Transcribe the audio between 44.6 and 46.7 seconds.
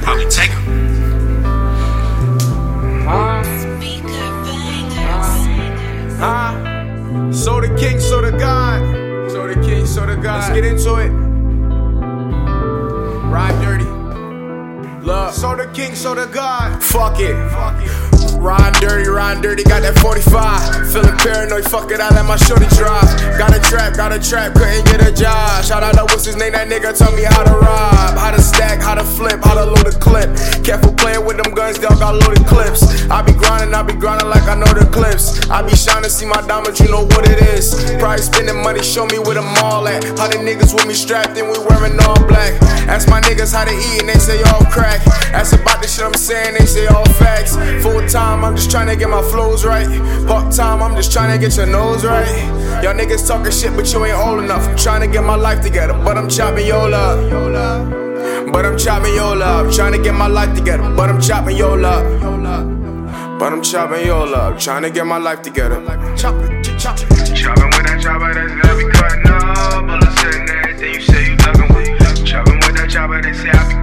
crack. Ask about the shit I'm saying, they